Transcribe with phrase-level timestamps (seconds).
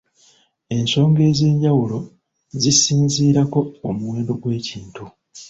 [0.77, 1.97] Ensonga ez'enjawulo
[2.61, 3.59] zisinziirako
[3.89, 5.03] omuwendo gw'ekintu.